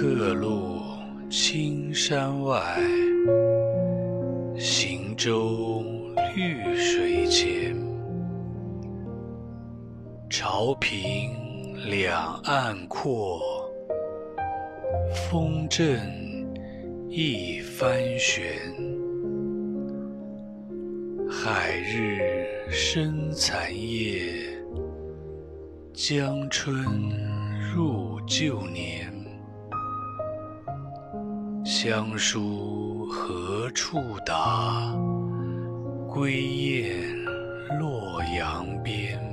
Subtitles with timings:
[0.00, 0.80] 客路
[1.28, 2.58] 青山外，
[4.58, 5.84] 行舟
[6.34, 7.76] 绿水前。
[10.30, 11.34] 潮平
[11.90, 13.42] 两岸阔，
[15.12, 15.86] 风正
[17.10, 18.42] 一帆悬。
[21.28, 24.32] 海日生残夜，
[25.92, 26.86] 江春
[27.74, 28.99] 入旧年。
[31.72, 34.92] 乡书何处达？
[36.08, 36.90] 归雁
[37.78, 39.29] 洛阳边。